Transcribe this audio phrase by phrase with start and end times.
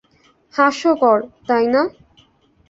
[0.53, 1.17] হাস্যকর,
[1.47, 1.81] তাইনা?